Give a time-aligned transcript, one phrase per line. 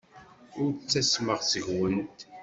[0.61, 2.19] Ur ttasmeɣ seg-went.